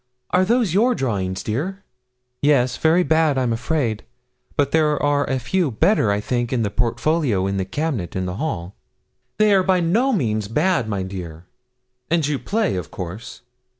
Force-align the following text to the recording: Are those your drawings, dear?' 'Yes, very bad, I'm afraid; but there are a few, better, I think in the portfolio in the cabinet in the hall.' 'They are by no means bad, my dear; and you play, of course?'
Are 0.31 0.43
those 0.43 0.73
your 0.73 0.95
drawings, 0.95 1.43
dear?' 1.43 1.83
'Yes, 2.41 2.75
very 2.77 3.03
bad, 3.03 3.37
I'm 3.37 3.53
afraid; 3.53 4.03
but 4.57 4.71
there 4.71 4.99
are 4.99 5.29
a 5.29 5.37
few, 5.37 5.69
better, 5.69 6.09
I 6.11 6.19
think 6.19 6.51
in 6.51 6.63
the 6.63 6.71
portfolio 6.71 7.45
in 7.45 7.57
the 7.57 7.65
cabinet 7.65 8.15
in 8.15 8.25
the 8.25 8.37
hall.' 8.37 8.73
'They 9.37 9.53
are 9.53 9.63
by 9.63 9.79
no 9.79 10.11
means 10.11 10.47
bad, 10.47 10.89
my 10.89 11.03
dear; 11.03 11.45
and 12.09 12.25
you 12.25 12.39
play, 12.39 12.77
of 12.77 12.89
course?' 12.89 13.41